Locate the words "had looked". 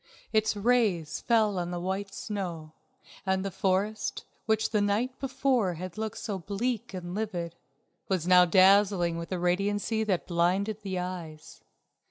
5.75-6.17